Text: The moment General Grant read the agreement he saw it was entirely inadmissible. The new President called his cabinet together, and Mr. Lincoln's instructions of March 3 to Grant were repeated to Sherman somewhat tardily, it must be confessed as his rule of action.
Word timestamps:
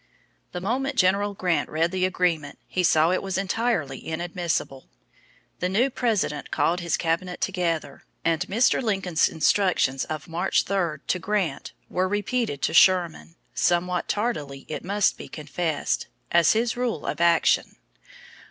The 0.51 0.59
moment 0.61 0.95
General 0.95 1.35
Grant 1.35 1.69
read 1.69 1.91
the 1.91 2.05
agreement 2.07 2.57
he 2.67 2.81
saw 2.81 3.11
it 3.11 3.21
was 3.21 3.37
entirely 3.37 4.03
inadmissible. 4.07 4.87
The 5.59 5.69
new 5.69 5.91
President 5.91 6.49
called 6.49 6.79
his 6.79 6.97
cabinet 6.97 7.39
together, 7.39 8.01
and 8.25 8.41
Mr. 8.47 8.81
Lincoln's 8.81 9.29
instructions 9.29 10.03
of 10.05 10.27
March 10.27 10.63
3 10.63 11.01
to 11.05 11.19
Grant 11.19 11.73
were 11.87 12.07
repeated 12.07 12.63
to 12.63 12.73
Sherman 12.73 13.35
somewhat 13.53 14.07
tardily, 14.07 14.65
it 14.67 14.83
must 14.83 15.19
be 15.19 15.27
confessed 15.27 16.07
as 16.31 16.53
his 16.53 16.75
rule 16.75 17.05
of 17.05 17.21
action. 17.21 17.75